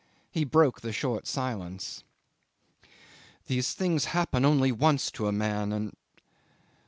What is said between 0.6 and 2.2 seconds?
the short silence.